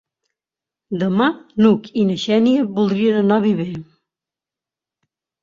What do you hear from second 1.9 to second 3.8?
i na Xènia voldrien anar a Viver.